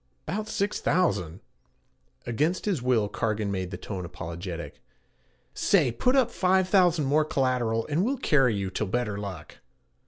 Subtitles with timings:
[0.27, 1.41] ''Bout six thousand'
[2.25, 4.81] against his will Cargan made the tone apologetic.
[5.53, 9.59] 'Say, put up only five thousand more collateral and we'll carry you till better luck.'